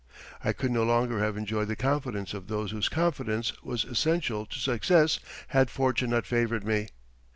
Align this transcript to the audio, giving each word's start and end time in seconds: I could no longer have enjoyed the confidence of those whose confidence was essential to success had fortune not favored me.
I 0.43 0.51
could 0.51 0.71
no 0.71 0.81
longer 0.81 1.19
have 1.19 1.37
enjoyed 1.37 1.67
the 1.67 1.75
confidence 1.75 2.33
of 2.33 2.47
those 2.47 2.71
whose 2.71 2.89
confidence 2.89 3.53
was 3.61 3.85
essential 3.85 4.47
to 4.47 4.57
success 4.57 5.19
had 5.49 5.69
fortune 5.69 6.09
not 6.09 6.25
favored 6.25 6.63
me. 6.65 6.87